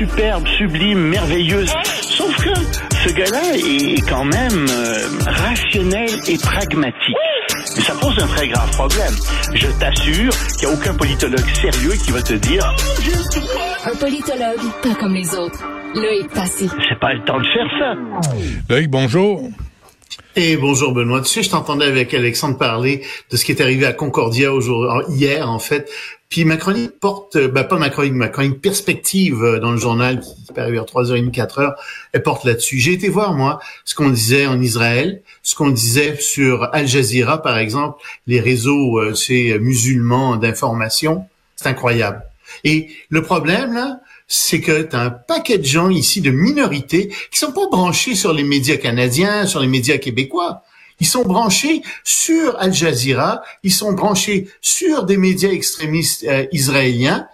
superbe, 0.00 0.48
sublime, 0.56 0.98
merveilleuse. 0.98 1.70
Sauf 2.00 2.34
que 2.36 2.54
ce 3.04 3.12
gars-là 3.12 3.42
est 3.54 4.00
quand 4.08 4.24
même 4.24 4.66
euh, 4.70 5.06
rationnel 5.26 6.08
et 6.26 6.38
pragmatique. 6.38 7.16
Mais 7.76 7.82
ça 7.82 7.92
pose 8.00 8.18
un 8.18 8.26
très 8.28 8.48
grave 8.48 8.70
problème. 8.70 9.12
Je 9.52 9.66
t'assure 9.78 10.32
qu'il 10.56 10.68
n'y 10.68 10.74
a 10.74 10.76
aucun 10.76 10.94
politologue 10.94 11.46
sérieux 11.60 11.92
qui 12.02 12.12
va 12.12 12.22
te 12.22 12.32
dire 12.32 12.74
Un 13.84 13.94
politologue, 13.96 14.60
pas 14.82 14.94
comme 14.94 15.14
les 15.14 15.34
autres. 15.34 15.62
Loïc 15.94 16.30
Passy. 16.32 16.70
c'est 16.88 16.98
pas 16.98 17.12
le 17.12 17.22
temps 17.24 17.38
de 17.38 17.44
faire 17.44 17.68
ça. 17.78 17.94
Loïc, 18.70 18.88
bonjour. 18.88 19.50
Et 20.34 20.56
bonjour 20.56 20.92
Benoît. 20.92 21.20
Tu 21.20 21.28
sais, 21.28 21.42
je 21.42 21.50
t'entendais 21.50 21.84
avec 21.84 22.14
Alexandre 22.14 22.56
parler 22.56 23.04
de 23.30 23.36
ce 23.36 23.44
qui 23.44 23.52
est 23.52 23.60
arrivé 23.60 23.84
à 23.84 23.92
Concordia 23.92 24.50
aujourd'hui, 24.52 25.14
hier 25.14 25.50
en 25.50 25.58
fait. 25.58 25.90
Puis 26.30 26.44
ma 26.44 26.56
chronique 26.56 27.00
porte, 27.00 27.36
ben 27.36 27.64
pas 27.64 27.76
ma 27.76 27.90
chronique, 27.90 28.12
ma 28.12 28.28
chronique 28.28 28.60
perspective 28.62 29.42
euh, 29.42 29.58
dans 29.58 29.72
le 29.72 29.78
journal 29.78 30.20
qui 30.20 30.52
peut 30.54 30.60
arriver 30.60 30.78
à 30.78 30.82
3h30, 30.82 31.32
4h, 31.32 31.74
elle 32.12 32.22
porte 32.22 32.44
là-dessus. 32.44 32.78
J'ai 32.78 32.92
été 32.92 33.08
voir, 33.08 33.34
moi, 33.34 33.58
ce 33.84 33.96
qu'on 33.96 34.10
disait 34.10 34.46
en 34.46 34.60
Israël, 34.60 35.22
ce 35.42 35.56
qu'on 35.56 35.70
disait 35.70 36.16
sur 36.20 36.72
Al 36.72 36.86
Jazeera, 36.86 37.42
par 37.42 37.58
exemple, 37.58 38.00
les 38.28 38.38
réseaux, 38.38 39.00
euh, 39.00 39.12
ces 39.14 39.58
musulmans 39.58 40.36
d'information. 40.36 41.26
C'est 41.56 41.66
incroyable. 41.66 42.22
Et 42.62 42.90
le 43.08 43.22
problème, 43.22 43.74
là, 43.74 44.00
c'est 44.28 44.60
que 44.60 44.82
tu 44.82 44.94
as 44.94 45.00
un 45.00 45.10
paquet 45.10 45.58
de 45.58 45.64
gens 45.64 45.90
ici, 45.90 46.20
de 46.20 46.30
minorités, 46.30 47.12
qui 47.32 47.40
sont 47.40 47.50
pas 47.50 47.66
branchés 47.68 48.14
sur 48.14 48.32
les 48.32 48.44
médias 48.44 48.76
canadiens, 48.76 49.46
sur 49.46 49.58
les 49.58 49.66
médias 49.66 49.98
québécois. 49.98 50.62
Ils 51.00 51.06
sont 51.06 51.22
branchés 51.22 51.82
sur 52.04 52.56
Al 52.58 52.72
Jazeera, 52.72 53.42
ils 53.62 53.72
sont 53.72 53.92
branchés 53.92 54.48
sur 54.60 55.04
des 55.04 55.16
médias 55.16 55.50
extrémistes 55.50 56.24
euh, 56.24 56.46
israéliens, 56.52 57.26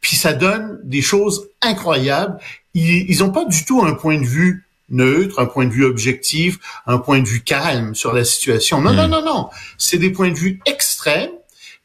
puis 0.00 0.16
ça 0.16 0.32
donne 0.32 0.80
des 0.82 1.02
choses 1.02 1.48
incroyables. 1.62 2.38
Ils 2.74 3.18
n'ont 3.18 3.30
pas 3.30 3.44
du 3.44 3.64
tout 3.64 3.82
un 3.82 3.94
point 3.94 4.18
de 4.18 4.26
vue 4.26 4.64
neutre, 4.88 5.38
un 5.38 5.46
point 5.46 5.66
de 5.66 5.72
vue 5.72 5.84
objectif, 5.84 6.58
un 6.86 6.98
point 6.98 7.20
de 7.20 7.28
vue 7.28 7.42
calme 7.42 7.94
sur 7.94 8.12
la 8.12 8.24
situation. 8.24 8.80
Non, 8.80 8.92
non, 8.92 9.08
non, 9.08 9.24
non. 9.24 9.48
C'est 9.76 9.98
des 9.98 10.10
points 10.10 10.30
de 10.30 10.38
vue 10.38 10.60
extrêmes 10.66 11.30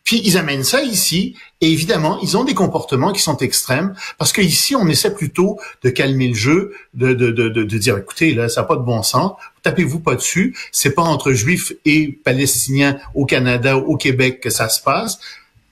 puis 0.05 0.21
ils 0.23 0.37
amènent 0.37 0.63
ça 0.63 0.83
ici, 0.83 1.35
et 1.65 1.71
évidemment, 1.71 2.19
ils 2.21 2.37
ont 2.37 2.43
des 2.43 2.53
comportements 2.53 3.11
qui 3.11 3.23
sont 3.23 3.37
extrêmes, 3.37 3.95
parce 4.19 4.31
que 4.31 4.39
ici, 4.39 4.75
on 4.75 4.87
essaie 4.87 5.15
plutôt 5.15 5.59
de 5.81 5.89
calmer 5.89 6.27
le 6.27 6.35
jeu, 6.35 6.73
de, 6.93 7.15
de, 7.15 7.31
de, 7.31 7.49
de, 7.49 7.77
dire, 7.79 7.97
écoutez, 7.97 8.35
là, 8.35 8.49
ça 8.49 8.61
n'a 8.61 8.67
pas 8.67 8.75
de 8.75 8.83
bon 8.83 9.01
sens, 9.01 9.31
tapez-vous 9.63 9.99
pas 9.99 10.13
dessus, 10.13 10.55
c'est 10.71 10.91
pas 10.91 11.01
entre 11.01 11.31
juifs 11.31 11.73
et 11.83 12.19
palestiniens 12.23 12.99
au 13.15 13.25
Canada, 13.25 13.77
au 13.77 13.97
Québec 13.97 14.41
que 14.41 14.51
ça 14.51 14.69
se 14.69 14.79
passe, 14.79 15.17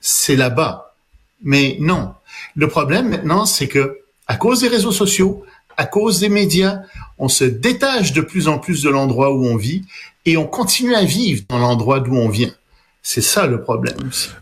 c'est 0.00 0.34
là-bas. 0.34 0.96
Mais 1.44 1.76
non. 1.78 2.14
Le 2.56 2.66
problème 2.66 3.10
maintenant, 3.10 3.46
c'est 3.46 3.68
que, 3.68 4.00
à 4.26 4.34
cause 4.34 4.62
des 4.62 4.68
réseaux 4.68 4.90
sociaux, 4.90 5.44
à 5.76 5.86
cause 5.86 6.18
des 6.18 6.28
médias, 6.28 6.80
on 7.18 7.28
se 7.28 7.44
détache 7.44 8.12
de 8.12 8.20
plus 8.20 8.48
en 8.48 8.58
plus 8.58 8.82
de 8.82 8.90
l'endroit 8.90 9.32
où 9.32 9.46
on 9.46 9.54
vit, 9.54 9.84
et 10.26 10.36
on 10.36 10.46
continue 10.48 10.96
à 10.96 11.04
vivre 11.04 11.44
dans 11.48 11.58
l'endroit 11.58 12.00
d'où 12.00 12.16
on 12.16 12.28
vient. 12.28 12.52
C'est 13.06 13.20
ça 13.20 13.46
le 13.46 13.60
problème. 13.60 13.96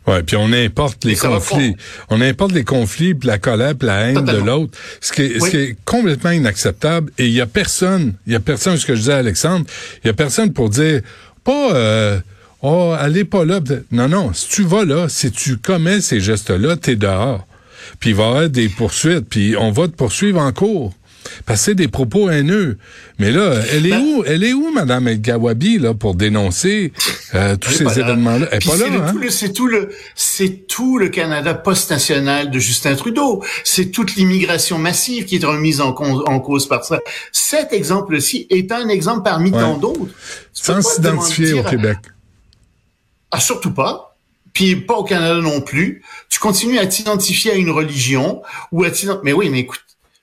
Ouais, 0.07 0.23
puis 0.23 0.37
on 0.37 0.53
importe 0.53 1.05
les 1.05 1.17
conflits, 1.17 1.75
on 2.11 2.21
importe 2.21 2.53
les 2.53 2.63
conflits, 2.63 3.13
puis 3.13 3.27
la 3.27 3.39
colère, 3.39 3.75
puis 3.75 3.89
la 3.89 4.03
haine 4.03 4.25
de 4.25 4.37
l'autre, 4.37 4.79
ce 5.01 5.13
qui 5.13 5.23
est, 5.23 5.41
ce 5.41 5.51
qui 5.51 5.57
est 5.57 5.77
complètement 5.85 6.31
inacceptable. 6.31 7.11
Et 7.19 7.27
il 7.27 7.33
y 7.33 7.41
a 7.41 7.47
personne, 7.47 8.15
il 8.25 8.33
y 8.33 8.37
a 8.37 8.41
personne, 8.41 8.77
ce 8.77 8.87
que 8.87 8.95
je 8.95 9.01
disais 9.01 9.15
à 9.15 9.19
Alexandre, 9.19 9.67
il 10.05 10.07
y 10.07 10.11
a 10.11 10.15
personne 10.15 10.53
pour 10.53 10.71
dire 10.71 11.03
pas. 11.45 11.75
Euh, 11.75 12.21
Oh, 12.65 12.95
allez 12.97 13.25
pas 13.25 13.45
là. 13.45 13.59
Non, 13.91 14.09
non. 14.09 14.33
Si 14.33 14.49
tu 14.49 14.63
vas 14.63 14.85
là, 14.85 15.09
si 15.09 15.33
tu 15.33 15.57
commets 15.57 16.01
ces 16.01 16.21
gestes-là, 16.21 16.77
t'es 16.77 16.95
dehors. 16.95 17.45
Puis 17.99 18.11
il 18.11 18.17
va 18.17 18.23
y 18.23 18.27
avoir 18.27 18.49
des 18.49 18.69
poursuites, 18.69 19.29
puis 19.29 19.57
on 19.57 19.73
va 19.73 19.89
te 19.89 19.97
poursuivre 19.97 20.41
en 20.41 20.53
cours. 20.53 20.95
C'est 21.55 21.75
des 21.75 21.89
propos 21.89 22.31
haineux. 22.31 22.79
Mais 23.19 23.31
là, 23.31 23.55
elle 23.71 23.87
est 23.87 23.91
ben- 23.91 24.01
où, 24.01 24.25
elle 24.27 24.43
est 24.43 24.53
où, 24.53 24.73
Madame 24.73 25.09
El 25.09 25.21
Gawabi, 25.21 25.79
là, 25.79 25.95
pour 25.95 26.15
dénoncer 26.15 26.93
euh, 27.35 27.57
tous 27.57 27.71
ces 27.71 28.01
événements-là? 28.01 28.49
Elle 28.51 28.59
est 28.59 28.67
pas 28.67 28.77
là, 28.77 28.87
hein? 28.91 29.15
C'est 29.29 29.53
tout 29.53 29.67
le, 29.67 29.91
c'est 30.15 30.67
tout 30.67 30.99
le 30.99 31.09
Canada 31.09 31.55
post-national 31.55 32.51
de 32.51 32.59
Justin 32.59 32.95
Trudeau. 32.95 33.45
C'est 33.65 33.91
toute 33.91 34.17
l'immigration 34.17 34.79
massive 34.79 35.25
qui 35.25 35.37
est 35.37 35.45
remise 35.45 35.81
en, 35.81 35.93
cause 35.93 36.67
par 36.67 36.85
ça. 36.85 36.99
Cet 37.33 37.73
exemple-ci 37.73 38.47
est 38.51 38.73
un 38.73 38.89
exemple 38.89 39.23
parmi 39.23 39.53
tant 39.53 39.77
d'autres. 39.77 40.15
Sans 40.53 40.81
s'identifier 40.83 41.53
au 41.55 41.63
Québec. 41.63 41.99
Ah, 43.31 43.41
surtout 43.41 43.73
pas 43.73 44.09
puis 44.53 44.77
pas 44.77 44.95
au 44.95 45.05
Canada 45.05 45.41
non 45.41 45.61
plus. 45.61 46.03
Tu 46.29 46.39
continues 46.39 46.79
à 46.79 46.87
t'identifier 46.87 47.53
à 47.53 47.55
une 47.55 47.71
religion 47.71 48.43
ou 48.71 48.85
à 48.85 48.91
t'identifier... 48.91 49.25
Mais 49.25 49.33
oui, 49.33 49.49
mais 49.49 49.61
écoute, 49.61 49.81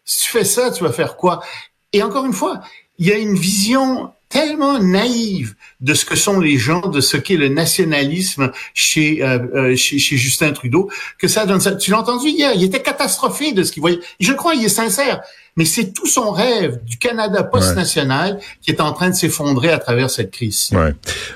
si 0.10 0.26
tu 0.26 0.32
fais 0.32 0.44
ça, 0.44 0.72
tu 0.72 0.84
vas 0.84 0.92
faire 0.92 1.16
quoi? 1.16 1.40
Et 1.94 2.02
encore 2.02 2.26
une 2.26 2.34
fois, 2.34 2.62
il 2.98 3.06
y 3.06 3.12
a 3.12 3.18
une 3.18 3.36
vision 3.36 4.12
tellement 4.28 4.80
naïve 4.80 5.56
de 5.82 5.94
ce 5.94 6.04
que 6.04 6.16
sont 6.16 6.40
les 6.40 6.58
gens, 6.58 6.82
de 6.82 7.00
ce 7.00 7.16
qu'est 7.18 7.38
le 7.38 7.48
nationalisme 7.48 8.52
chez, 8.74 9.24
euh, 9.24 9.40
euh, 9.56 9.76
chez, 9.76 10.00
chez 10.00 10.18
Justin 10.18 10.52
Trudeau, 10.52 10.90
que 11.20 11.28
ça 11.28 11.46
donne 11.46 11.62
ça. 11.62 11.74
Tu 11.74 11.92
l'as 11.92 12.00
entendu 12.00 12.30
hier, 12.30 12.52
il 12.56 12.64
était 12.64 12.82
catastrophé 12.82 13.54
de 13.54 13.64
ce 13.64 13.72
qu'il 13.72 13.82
voyait. 13.82 14.00
Je 14.20 14.34
crois, 14.34 14.56
il 14.56 14.66
est 14.66 14.70
sincère, 14.70 15.22
mais 15.56 15.66
c'est 15.66 15.94
tout 15.94 16.08
son 16.08 16.32
rêve 16.32 16.80
du 16.86 16.98
Canada 16.98 17.44
post-national 17.44 18.40
qui 18.62 18.72
est 18.72 18.82
en 18.82 18.94
train 18.94 19.10
de 19.10 19.16
s'effondrer 19.16 19.72
à 19.72 19.78
travers 19.78 20.10
cette 20.10 20.32
crise. 20.32 20.70
Ouais. 20.74 20.94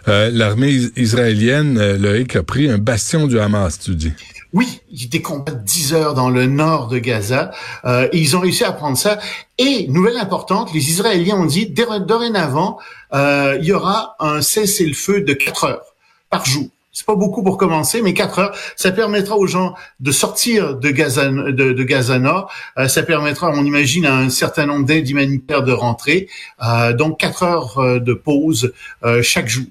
Euh, 0.08 0.32
L'armée 0.32 0.72
israélienne, 0.96 1.78
euh, 1.78 1.98
Loïc, 1.98 2.36
a 2.36 2.44
pris 2.44 2.70
un 2.70 2.78
bastion 2.80 3.28
du 3.28 3.40
Hamas, 3.40 3.80
tu 3.80 3.96
dis. 3.96 4.14
Oui, 4.54 4.82
des 5.10 5.22
combats 5.22 5.52
de 5.52 5.64
10 5.64 5.94
heures 5.94 6.14
dans 6.14 6.30
le 6.30 6.46
nord 6.46 6.88
de 6.88 7.00
Gaza. 7.00 7.52
Euh, 7.86 8.08
et 8.12 8.20
ils 8.20 8.38
ont 8.38 8.40
réussi 8.40 8.64
à 8.64 8.72
prendre 8.72 8.98
ça. 8.98 9.20
Et, 9.58 9.88
nouvelle 9.88 10.18
importante, 10.18 10.74
les 10.74 10.90
Israéliens 10.92 11.38
ont 11.38 11.46
dit, 11.46 11.68
dorénavant, 11.68 12.78
euh, 13.14 13.58
il 13.60 13.66
y 13.66 13.74
aura 13.74 14.16
un 14.20 14.42
cessez-le-feu 14.42 15.22
de 15.22 15.34
4 15.34 15.64
heures 15.66 15.96
par 16.30 16.46
jour. 16.46 16.70
C'est 16.96 17.08
pas 17.08 17.16
beaucoup 17.16 17.42
pour 17.42 17.58
commencer, 17.58 18.04
mais 18.04 18.14
4 18.14 18.40
heures, 18.40 18.58
ça 18.76 18.92
permettra 18.92 19.36
aux 19.36 19.48
gens 19.48 19.74
de 20.00 20.12
sortir 20.12 20.76
de 20.76 20.92
Gaza, 20.92 21.28
de, 21.28 21.84
Gaza 21.84 22.20
Nord. 22.20 22.52
Euh, 22.78 22.88
ça 22.88 23.02
permettra, 23.02 23.50
on 23.50 23.66
imagine, 23.66 24.06
à 24.06 24.16
un 24.16 24.30
certain 24.30 24.68
nombre 24.68 24.86
d'aides 24.86 25.10
humanitaires 25.10 25.64
de 25.64 25.72
rentrer. 25.72 26.30
Euh, 26.64 26.94
donc 26.94 27.20
4 27.20 27.44
heures 27.44 27.78
euh, 27.80 28.00
de 28.00 28.14
pause 28.14 28.74
euh, 29.04 29.24
chaque 29.24 29.48
jour. 29.48 29.66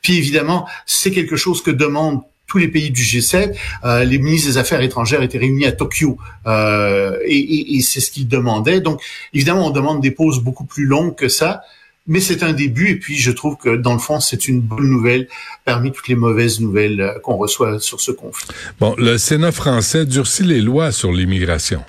puis 0.00 0.16
évidemment, 0.16 0.66
c'est 0.86 1.10
quelque 1.10 1.36
chose 1.36 1.62
que 1.62 1.70
demande 1.70 2.22
tous 2.54 2.58
les 2.58 2.68
pays 2.68 2.92
du 2.92 3.02
G7. 3.02 3.52
Euh, 3.84 4.04
les 4.04 4.18
ministres 4.18 4.48
des 4.48 4.58
Affaires 4.58 4.80
étrangères 4.80 5.22
étaient 5.22 5.38
réunis 5.38 5.66
à 5.66 5.72
Tokyo 5.72 6.18
euh, 6.46 7.18
et, 7.24 7.36
et, 7.36 7.76
et 7.76 7.80
c'est 7.80 7.98
ce 7.98 8.12
qu'ils 8.12 8.28
demandaient. 8.28 8.80
Donc, 8.80 9.02
évidemment, 9.32 9.66
on 9.66 9.70
demande 9.70 10.00
des 10.00 10.12
pauses 10.12 10.38
beaucoup 10.38 10.64
plus 10.64 10.86
longues 10.86 11.16
que 11.16 11.28
ça. 11.28 11.62
Mais 12.06 12.20
c'est 12.20 12.44
un 12.44 12.52
début 12.52 12.90
et 12.90 12.96
puis 12.96 13.16
je 13.16 13.32
trouve 13.32 13.56
que 13.56 13.76
dans 13.76 13.94
le 13.94 13.98
fond 13.98 14.20
c'est 14.20 14.46
une 14.46 14.60
bonne 14.60 14.90
nouvelle 14.90 15.26
parmi 15.64 15.90
toutes 15.90 16.06
les 16.06 16.14
mauvaises 16.14 16.60
nouvelles 16.60 17.00
euh, 17.00 17.18
qu'on 17.18 17.36
reçoit 17.36 17.80
sur 17.80 18.00
ce 18.00 18.12
conflit. 18.12 18.46
Bon, 18.78 18.94
le 18.98 19.16
Sénat 19.16 19.52
français 19.52 20.04
durcit 20.04 20.44
les 20.44 20.60
lois 20.60 20.92
sur 20.92 21.10
l'immigration. 21.12 21.82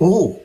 Oh, 0.00 0.42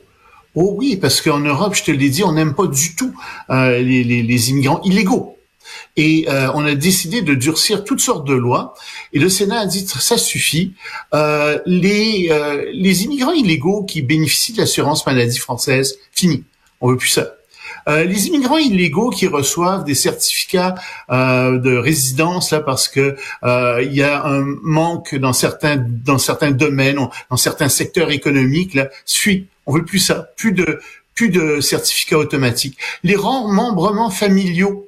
oh 0.53 0.75
oui, 0.77 0.97
parce 0.97 1.19
qu'en 1.19 1.39
Europe, 1.39 1.73
je 1.73 1.83
te 1.83 1.91
l'ai 1.91 2.09
dit, 2.09 2.23
on 2.23 2.33
n'aime 2.33 2.53
pas 2.53 2.67
du 2.67 2.95
tout 2.95 3.13
euh, 3.49 3.79
les, 3.79 4.03
les, 4.03 4.21
les 4.21 4.49
immigrants 4.51 4.81
illégaux. 4.83 5.34
Et 5.95 6.25
euh, 6.29 6.49
on 6.53 6.65
a 6.65 6.75
décidé 6.75 7.21
de 7.21 7.33
durcir 7.33 7.83
toutes 7.83 8.01
sortes 8.01 8.27
de 8.27 8.33
lois. 8.33 8.75
Et 9.13 9.19
le 9.19 9.29
Sénat 9.29 9.61
a 9.61 9.65
dit 9.65 9.85
ça 9.87 10.17
suffit. 10.17 10.73
Euh, 11.13 11.59
les, 11.65 12.27
euh, 12.31 12.65
les 12.73 13.03
immigrants 13.03 13.33
illégaux 13.33 13.83
qui 13.83 14.01
bénéficient 14.01 14.53
de 14.53 14.59
l'assurance 14.59 15.05
maladie 15.05 15.37
française, 15.37 15.97
fini. 16.11 16.43
On 16.81 16.89
veut 16.89 16.97
plus 16.97 17.09
ça. 17.09 17.35
Euh, 17.87 18.03
les 18.03 18.27
immigrants 18.27 18.57
illégaux 18.57 19.09
qui 19.09 19.27
reçoivent 19.27 19.83
des 19.83 19.93
certificats 19.93 20.75
euh, 21.11 21.59
de 21.59 21.75
résidence 21.77 22.51
là 22.51 22.59
parce 22.59 22.87
que 22.87 23.15
euh, 23.43 23.83
il 23.83 23.93
y 23.93 24.01
a 24.01 24.25
un 24.25 24.43
manque 24.63 25.13
dans 25.15 25.33
certains 25.33 25.77
dans 25.77 26.17
certains 26.17 26.51
domaines, 26.51 26.97
dans 27.29 27.37
certains 27.37 27.69
secteurs 27.69 28.11
économiques 28.11 28.73
là, 28.73 28.89
suit. 29.05 29.47
On 29.67 29.73
veut 29.73 29.85
plus 29.85 29.99
ça, 29.99 30.29
plus 30.35 30.51
de 30.51 30.79
plus 31.13 31.29
de 31.29 31.61
certificats 31.61 32.17
automatiques. 32.17 32.77
Les 33.03 33.15
remembrements 33.15 34.09
familiaux 34.09 34.84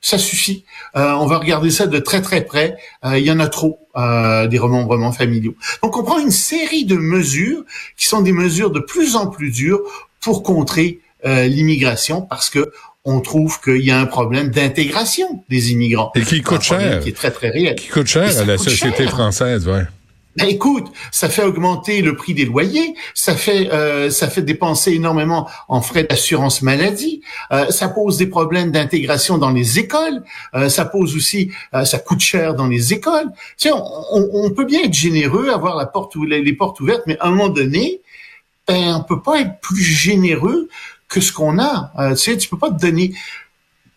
ça 0.00 0.18
suffit. 0.18 0.64
Euh, 0.96 1.12
on 1.12 1.26
va 1.26 1.38
regarder 1.38 1.70
ça 1.70 1.86
de 1.86 1.98
très 1.98 2.22
très 2.22 2.44
près. 2.44 2.76
Euh, 3.04 3.18
il 3.18 3.24
y 3.24 3.30
en 3.30 3.40
a 3.40 3.48
trop 3.48 3.80
euh, 3.96 4.46
des 4.46 4.58
remembrements 4.58 5.12
familiaux. 5.12 5.54
Donc 5.82 5.96
on 5.96 6.04
prend 6.04 6.18
une 6.18 6.30
série 6.30 6.84
de 6.84 6.96
mesures 6.96 7.64
qui 7.96 8.06
sont 8.06 8.20
des 8.20 8.32
mesures 8.32 8.70
de 8.70 8.80
plus 8.80 9.16
en 9.16 9.26
plus 9.26 9.50
dures 9.50 9.80
pour 10.20 10.42
contrer 10.42 11.00
l'immigration 11.24 12.22
parce 12.22 12.48
que 12.48 12.70
on 13.04 13.20
trouve 13.20 13.60
qu'il 13.60 13.84
y 13.84 13.90
a 13.90 13.98
un 13.98 14.06
problème 14.06 14.50
d'intégration 14.50 15.42
des 15.48 15.72
immigrants. 15.72 16.12
Et 16.14 16.22
qui 16.22 16.42
coûte 16.42 16.62
cher. 16.62 17.00
Qui 17.00 17.08
est 17.08 17.12
très 17.12 17.32
très 17.32 17.48
réel. 17.48 17.74
Qui 17.74 17.88
coûte 17.88 18.06
cher 18.06 18.38
à 18.38 18.44
la 18.44 18.56
société 18.56 19.04
française, 19.08 19.66
ouais. 19.66 19.82
Ben, 20.36 20.46
écoute, 20.48 20.86
ça 21.10 21.28
fait 21.28 21.42
augmenter 21.42 22.00
le 22.00 22.14
prix 22.14 22.32
des 22.32 22.44
loyers, 22.44 22.94
ça 23.12 23.34
fait 23.34 23.72
euh, 23.72 24.08
ça 24.08 24.28
fait 24.28 24.42
dépenser 24.42 24.92
énormément 24.92 25.48
en 25.66 25.80
frais 25.80 26.04
d'assurance 26.04 26.62
maladie, 26.62 27.22
euh, 27.50 27.70
ça 27.70 27.88
pose 27.88 28.18
des 28.18 28.26
problèmes 28.26 28.70
d'intégration 28.70 29.38
dans 29.38 29.50
les 29.50 29.80
écoles, 29.80 30.22
euh, 30.54 30.68
ça 30.68 30.84
pose 30.84 31.16
aussi 31.16 31.50
ça 31.84 31.98
coûte 31.98 32.20
cher 32.20 32.54
dans 32.54 32.68
les 32.68 32.92
écoles. 32.92 33.30
Tu 33.56 33.68
sais, 33.68 33.72
on, 33.72 34.28
on, 34.32 34.50
peut 34.50 34.64
bien 34.64 34.84
être 34.84 34.94
généreux, 34.94 35.48
avoir 35.48 35.76
la 35.76 35.86
porte 35.86 36.14
les, 36.16 36.42
les 36.42 36.52
portes 36.52 36.78
ouvertes, 36.80 37.02
mais 37.06 37.18
à 37.18 37.26
un 37.26 37.30
moment 37.30 37.48
donné, 37.48 38.00
ben 38.68 38.94
on 38.94 39.02
peut 39.02 39.22
pas 39.22 39.40
être 39.40 39.60
plus 39.60 39.82
généreux 39.82 40.68
que 41.08 41.20
ce 41.20 41.32
qu'on 41.32 41.58
a. 41.58 41.90
Euh, 41.98 42.10
tu 42.10 42.16
sais, 42.16 42.36
tu 42.36 42.48
peux 42.48 42.58
pas 42.58 42.70
te 42.70 42.80
donner 42.80 43.14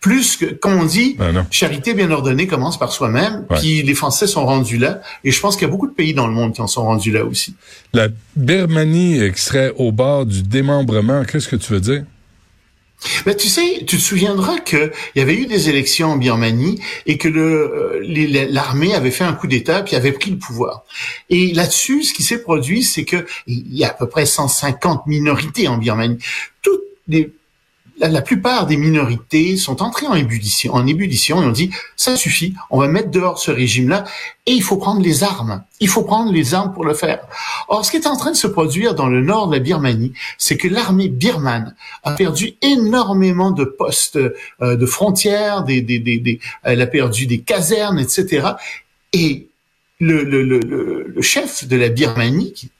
plus 0.02 0.36
que, 0.36 0.46
comme 0.46 0.74
on 0.74 0.84
dit, 0.84 1.14
Ben 1.16 1.46
charité 1.50 1.94
bien 1.94 2.10
ordonnée 2.10 2.46
commence 2.46 2.78
par 2.78 2.92
soi-même. 2.92 3.46
Puis 3.48 3.82
les 3.82 3.94
Français 3.94 4.26
sont 4.26 4.44
rendus 4.44 4.76
là, 4.76 5.00
et 5.24 5.30
je 5.30 5.40
pense 5.40 5.56
qu'il 5.56 5.66
y 5.66 5.70
a 5.70 5.70
beaucoup 5.70 5.86
de 5.86 5.94
pays 5.94 6.12
dans 6.12 6.26
le 6.26 6.34
monde 6.34 6.52
qui 6.52 6.60
en 6.60 6.66
sont 6.66 6.82
rendus 6.82 7.12
là 7.12 7.24
aussi. 7.24 7.54
La 7.94 8.08
Birmanie 8.36 9.20
serait 9.36 9.72
au 9.76 9.92
bord 9.92 10.26
du 10.26 10.42
démembrement, 10.42 11.24
qu'est-ce 11.24 11.48
que 11.48 11.56
tu 11.56 11.72
veux 11.72 11.80
dire? 11.80 12.04
Ben, 13.26 13.34
tu 13.34 13.48
sais, 13.48 13.84
tu 13.86 13.96
te 13.96 14.02
souviendras 14.02 14.58
qu'il 14.58 14.92
y 15.16 15.20
avait 15.20 15.34
eu 15.34 15.46
des 15.46 15.68
élections 15.68 16.10
en 16.10 16.16
Birmanie 16.16 16.80
et 17.06 17.18
que 17.18 17.28
euh, 17.28 18.00
l'armée 18.50 18.94
avait 18.94 19.10
fait 19.10 19.24
un 19.24 19.32
coup 19.32 19.46
d'État 19.46 19.82
puis 19.82 19.96
avait 19.96 20.12
pris 20.12 20.30
le 20.30 20.38
pouvoir. 20.38 20.84
Et 21.30 21.52
là-dessus, 21.52 22.04
ce 22.04 22.14
qui 22.14 22.22
s'est 22.22 22.42
produit, 22.42 22.82
c'est 22.82 23.04
que 23.04 23.26
il 23.46 23.76
y 23.76 23.84
a 23.84 23.88
à 23.88 23.94
peu 23.94 24.08
près 24.08 24.26
150 24.26 25.06
minorités 25.06 25.66
en 25.68 25.78
Birmanie. 25.78 26.18
Toutes 26.62 26.82
les 27.08 27.32
la, 28.08 28.22
plupart 28.22 28.66
des 28.66 28.76
minorités 28.76 29.56
sont 29.56 29.82
entrées 29.82 30.06
en 30.06 30.14
ébullition, 30.14 30.74
en 30.74 30.86
ébullition 30.86 31.42
et 31.42 31.46
on 31.46 31.50
dit 31.50 31.70
ça 31.96 32.16
suffit, 32.16 32.54
on 32.70 32.80
va 32.80 32.88
mettre 32.88 33.10
dehors 33.10 33.38
ce 33.38 33.50
régime-là 33.50 34.04
et 34.46 34.52
il 34.52 34.62
faut 34.62 34.76
prendre 34.76 35.00
les 35.02 35.22
armes. 35.22 35.62
Il 35.80 35.88
faut 35.88 36.02
prendre 36.02 36.32
les 36.32 36.54
armes 36.54 36.72
pour 36.72 36.84
le 36.84 36.94
faire. 36.94 37.20
Or, 37.68 37.84
ce 37.84 37.90
qui 37.90 37.96
est 37.96 38.06
en 38.06 38.16
train 38.16 38.32
de 38.32 38.36
se 38.36 38.46
produire 38.46 38.94
dans 38.94 39.08
le 39.08 39.20
nord 39.20 39.48
de 39.48 39.54
la 39.54 39.60
Birmanie, 39.60 40.12
c'est 40.38 40.56
que 40.56 40.68
l'armée 40.68 41.08
birmane 41.08 41.74
a 42.02 42.12
perdu 42.12 42.54
énormément 42.62 43.50
de 43.50 43.64
postes 43.64 44.16
euh, 44.16 44.76
de 44.76 44.86
frontières, 44.86 45.62
des, 45.64 45.80
des, 45.80 45.98
des, 45.98 46.40
elle 46.62 46.80
a 46.80 46.86
perdu 46.86 47.26
des 47.26 47.40
casernes, 47.40 47.98
etc. 47.98 48.48
Et 49.12 49.48
le, 50.00 50.24
le, 50.24 50.42
le, 50.42 51.04
le 51.06 51.22
chef 51.22 51.66
de 51.68 51.76
la 51.76 51.88
Birmanie, 51.88 52.52
qui 52.52 52.70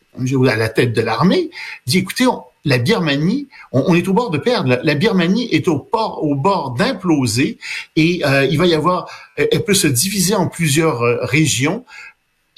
à 0.49 0.57
la 0.57 0.69
tête 0.69 0.93
de 0.93 1.01
l'armée, 1.01 1.51
dit 1.87 1.99
écoutez, 1.99 2.27
on, 2.27 2.43
la 2.65 2.79
Birmanie, 2.79 3.49
on, 3.73 3.95
est 3.95 4.07
au 4.09 4.13
bord 4.13 4.31
de 4.31 4.39
perdre. 4.39 4.79
La, 4.83 4.95
Birmanie 4.95 5.49
est 5.51 5.67
au, 5.69 5.79
port, 5.79 6.23
au 6.23 6.35
bord 6.35 6.73
d'imploser 6.73 7.59
et 7.97 8.23
euh, 8.25 8.45
il 8.45 8.59
va 8.59 8.67
y 8.67 8.75
avoir, 8.75 9.09
elle 9.37 9.65
peut 9.65 9.75
se 9.75 9.89
diviser 9.89 10.35
en 10.35 10.49
plusieurs 10.49 11.03
euh, 11.03 11.19
régions. 11.23 11.85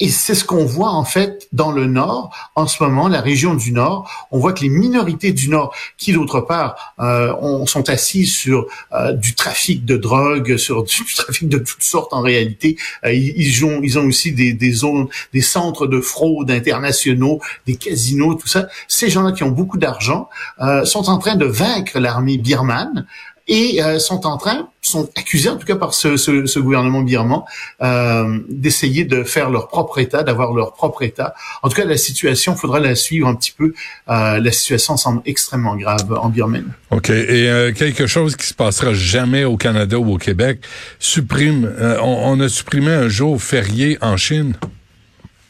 Et 0.01 0.09
c'est 0.09 0.35
ce 0.35 0.43
qu'on 0.43 0.65
voit 0.65 0.89
en 0.89 1.05
fait 1.05 1.47
dans 1.53 1.71
le 1.71 1.85
Nord 1.85 2.35
en 2.55 2.67
ce 2.67 2.83
moment, 2.83 3.07
la 3.07 3.21
région 3.21 3.55
du 3.55 3.71
Nord. 3.71 4.09
On 4.29 4.39
voit 4.39 4.51
que 4.51 4.61
les 4.61 4.69
minorités 4.69 5.31
du 5.31 5.47
Nord, 5.47 5.73
qui 5.97 6.11
d'autre 6.11 6.41
part 6.41 6.93
euh, 6.99 7.33
on, 7.39 7.65
sont 7.65 7.89
assises 7.89 8.33
sur 8.33 8.65
euh, 8.91 9.13
du 9.13 9.35
trafic 9.35 9.85
de 9.85 9.95
drogue, 9.95 10.57
sur 10.57 10.83
du, 10.83 11.05
trafic 11.15 11.47
de 11.47 11.59
toutes 11.59 11.83
sortes 11.83 12.11
en 12.11 12.21
réalité, 12.21 12.77
euh, 13.05 13.13
ils, 13.13 13.63
ont, 13.63 13.79
ils 13.81 13.97
ont 13.97 14.05
aussi 14.05 14.33
des, 14.33 14.53
des 14.53 14.71
zones, 14.73 15.07
des 15.33 15.41
centres 15.41 15.87
de 15.87 16.01
fraude 16.01 16.51
internationaux, 16.51 17.39
des 17.65 17.77
casinos, 17.77 18.35
tout 18.35 18.47
ça. 18.47 18.67
Ces 18.89 19.09
gens-là 19.09 19.31
qui 19.31 19.43
ont 19.43 19.51
beaucoup 19.51 19.77
d'argent 19.77 20.29
euh, 20.61 20.83
sont 20.83 21.09
en 21.09 21.19
train 21.19 21.35
de 21.35 21.45
vaincre 21.45 21.99
l'armée 21.99 22.37
birmane 22.37 23.05
et 23.47 23.81
euh, 23.83 23.99
sont 23.99 24.25
en 24.25 24.37
train, 24.37 24.69
sont 24.81 25.09
accusés 25.15 25.49
en 25.49 25.57
tout 25.57 25.65
cas 25.65 25.75
par 25.75 25.93
ce, 25.93 26.17
ce, 26.17 26.45
ce 26.45 26.59
gouvernement 26.59 27.01
birman, 27.01 27.43
euh, 27.81 28.39
d'essayer 28.49 29.05
de 29.05 29.23
faire 29.23 29.49
leur 29.49 29.67
propre 29.67 29.99
État, 29.99 30.23
d'avoir 30.23 30.53
leur 30.53 30.73
propre 30.73 31.03
État. 31.03 31.35
En 31.61 31.69
tout 31.69 31.75
cas, 31.75 31.85
la 31.85 31.97
situation, 31.97 32.55
faudra 32.55 32.79
la 32.79 32.95
suivre 32.95 33.27
un 33.27 33.35
petit 33.35 33.51
peu. 33.51 33.73
Euh, 34.09 34.39
la 34.39 34.51
situation 34.51 34.97
semble 34.97 35.21
extrêmement 35.25 35.75
grave 35.75 36.11
en 36.19 36.29
Birmanie. 36.29 36.65
OK. 36.91 37.09
Et 37.09 37.49
euh, 37.49 37.71
quelque 37.71 38.07
chose 38.07 38.35
qui 38.35 38.47
se 38.47 38.53
passera 38.53 38.93
jamais 38.93 39.43
au 39.43 39.57
Canada 39.57 39.99
ou 39.99 40.13
au 40.13 40.17
Québec, 40.17 40.61
supprime, 40.99 41.65
euh, 41.65 41.97
on, 42.01 42.31
on 42.31 42.39
a 42.39 42.49
supprimé 42.49 42.91
un 42.91 43.09
jour 43.09 43.41
férié 43.41 43.97
en 44.01 44.17
Chine. 44.17 44.53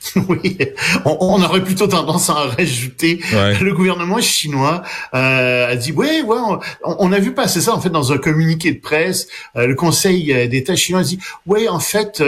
Oui, 0.29 0.57
on, 1.05 1.41
aurait 1.41 1.63
plutôt 1.63 1.87
tendance 1.87 2.29
à 2.29 2.33
en 2.33 2.47
rajouter. 2.49 3.19
Le 3.31 3.71
gouvernement 3.73 4.21
chinois 4.21 4.83
euh, 5.13 5.71
a 5.71 5.75
dit, 5.75 5.91
ouais, 5.91 6.21
ouais, 6.21 6.37
on, 6.83 7.11
a 7.11 7.19
vu 7.19 7.33
passer 7.33 7.61
ça 7.61 7.73
en 7.73 7.81
fait 7.81 7.89
dans 7.89 8.11
un 8.11 8.17
communiqué 8.17 8.71
de 8.71 8.79
presse. 8.79 9.27
Euh, 9.55 9.67
le 9.67 9.75
Conseil 9.75 10.33
euh, 10.33 10.47
d'État 10.47 10.75
chinois 10.75 11.01
a 11.01 11.03
dit, 11.03 11.19
ouais, 11.45 11.67
en 11.67 11.79
fait, 11.79 12.23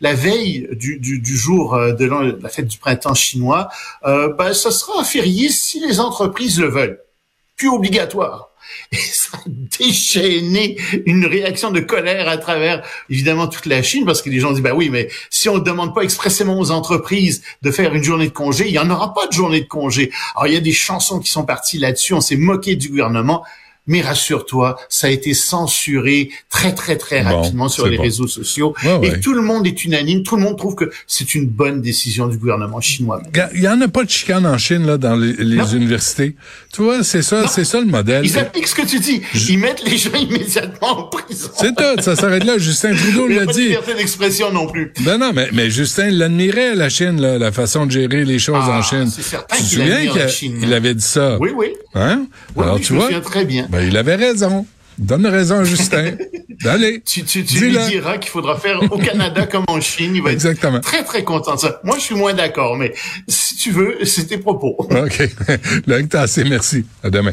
la 0.00 0.14
veille 0.14 0.68
du, 0.72 0.98
du, 0.98 1.36
jour 1.36 1.76
de 1.76 2.40
la 2.42 2.48
fête 2.48 2.66
du 2.66 2.78
printemps 2.78 3.14
chinois, 3.14 3.68
ben, 4.04 4.52
ça 4.52 4.70
sera 4.70 5.00
un 5.00 5.04
férié 5.04 5.48
si 5.48 5.80
les 5.80 6.00
entreprises 6.00 6.60
le 6.60 6.68
veulent, 6.68 7.00
plus 7.56 7.68
obligatoire. 7.68 8.50
Et 8.92 8.96
déchaîné 9.46 10.76
une 11.06 11.26
réaction 11.26 11.70
de 11.70 11.80
colère 11.80 12.28
à 12.28 12.36
travers, 12.36 12.82
évidemment, 13.10 13.48
toute 13.48 13.66
la 13.66 13.82
Chine, 13.82 14.04
parce 14.04 14.22
que 14.22 14.30
les 14.30 14.40
gens 14.40 14.52
disent, 14.52 14.62
bah 14.62 14.74
oui, 14.74 14.90
mais 14.90 15.08
si 15.30 15.48
on 15.48 15.56
ne 15.56 15.64
demande 15.64 15.94
pas 15.94 16.02
expressément 16.02 16.58
aux 16.58 16.70
entreprises 16.70 17.42
de 17.62 17.70
faire 17.70 17.94
une 17.94 18.02
journée 18.02 18.28
de 18.28 18.32
congé, 18.32 18.66
il 18.66 18.72
n'y 18.72 18.78
en 18.78 18.90
aura 18.90 19.14
pas 19.14 19.26
de 19.26 19.32
journée 19.32 19.60
de 19.60 19.68
congé. 19.68 20.10
Alors, 20.34 20.46
il 20.46 20.54
y 20.54 20.56
a 20.56 20.60
des 20.60 20.72
chansons 20.72 21.18
qui 21.20 21.30
sont 21.30 21.44
parties 21.44 21.78
là-dessus, 21.78 22.14
on 22.14 22.20
s'est 22.20 22.36
moqué 22.36 22.76
du 22.76 22.88
gouvernement 22.88 23.44
mais 23.86 24.00
rassure-toi, 24.00 24.76
ça 24.88 25.08
a 25.08 25.10
été 25.10 25.34
censuré 25.34 26.30
très 26.50 26.74
très 26.74 26.96
très 26.96 27.22
rapidement 27.22 27.68
sur 27.68 27.86
les 27.86 27.96
réseaux 27.96 28.28
sociaux 28.28 28.74
et 29.02 29.20
tout 29.20 29.34
le 29.34 29.42
monde 29.42 29.66
est 29.66 29.84
unanime, 29.84 30.22
tout 30.22 30.36
le 30.36 30.42
monde 30.42 30.56
trouve 30.56 30.74
que 30.74 30.90
c'est 31.06 31.34
une 31.34 31.46
bonne 31.46 31.80
décision 31.80 32.28
du 32.28 32.38
gouvernement 32.38 32.80
chinois. 32.80 33.22
Il 33.54 33.62
y 33.62 33.68
en 33.68 33.80
a 33.80 33.88
pas 33.88 34.04
de 34.04 34.10
chicane 34.10 34.46
en 34.46 34.58
Chine 34.58 34.86
là 34.86 34.98
dans 34.98 35.16
les, 35.16 35.32
universités. 35.74 36.34
Tu 36.72 36.82
vois, 36.82 37.02
c'est 37.02 37.22
ça, 37.22 37.46
c'est 37.46 37.64
ça 37.64 37.80
le 37.80 37.86
modèle. 37.86 38.24
Ils 38.24 38.38
appliquent 38.38 38.66
ce 38.66 38.74
que 38.74 38.86
tu 38.86 38.98
dis, 38.98 39.22
ils 39.48 39.58
mettent 39.58 39.82
les 39.84 39.96
gens 39.96 40.14
immédiatement 40.14 40.98
en 40.98 41.02
prison. 41.04 41.50
C'est 41.56 41.74
tout, 41.74 42.02
ça 42.02 42.16
s'arrête 42.16 42.44
là. 42.44 42.58
Justin 42.58 42.94
Trudeau 42.94 43.26
l'a 43.28 43.46
dit. 43.46 43.46
Pas 43.46 43.52
de 43.52 43.60
liberté 43.60 43.94
d'expression 43.94 44.52
non 44.52 44.66
plus. 44.66 44.92
Ben 45.00 45.18
non, 45.18 45.32
mais 45.34 45.48
mais 45.52 45.70
Justin 45.70 46.10
l'admirait 46.10 46.74
la 46.74 46.88
Chine, 46.88 47.20
là, 47.20 47.38
la 47.38 47.52
façon 47.52 47.86
de 47.86 47.92
gérer 47.92 48.24
les 48.24 48.38
choses 48.38 48.56
en 48.56 48.80
ah, 48.80 48.82
Chine. 48.82 49.10
tu 49.10 49.22
te 49.22 49.62
souviens 49.62 50.28
qu'il 50.28 50.72
avait 50.72 50.94
dit 50.94 51.04
ça? 51.04 51.38
Oui, 51.40 51.50
oui. 51.54 51.68
Hein? 51.94 52.26
Alors 52.58 52.80
tu 52.80 52.94
vois, 52.94 53.20
très 53.20 53.44
bien. 53.44 53.66
Ben, 53.70 53.82
il 53.86 53.96
avait 53.96 54.16
raison. 54.16 54.66
Donne 54.98 55.26
raison 55.26 55.60
à 55.60 55.64
Justin. 55.64 56.12
Allez. 56.64 57.00
Tu, 57.00 57.24
tu, 57.24 57.44
tu 57.44 57.60
lui 57.60 57.76
diras 57.88 58.18
qu'il 58.18 58.30
faudra 58.30 58.58
faire 58.58 58.80
au 58.82 58.98
Canada 58.98 59.46
comme 59.46 59.64
en 59.68 59.80
Chine. 59.80 60.14
Il 60.14 60.22
va 60.22 60.32
Exactement. 60.32 60.76
être 60.78 60.84
très, 60.84 61.02
très 61.02 61.24
content 61.24 61.54
de 61.54 61.60
ça. 61.60 61.80
Moi, 61.82 61.96
je 61.98 62.02
suis 62.02 62.14
moins 62.14 62.34
d'accord, 62.34 62.76
mais 62.76 62.92
si 63.26 63.56
tu 63.56 63.70
veux, 63.70 64.04
c'est 64.04 64.26
tes 64.26 64.38
propos. 64.38 64.76
OK. 64.78 65.30
Là, 65.86 65.96
t'as 66.08 66.20
assez. 66.22 66.44
Merci. 66.44 66.84
À 67.02 67.10
demain. 67.10 67.32